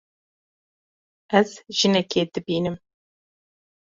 [1.39, 2.75] Ez jinekê dibînim.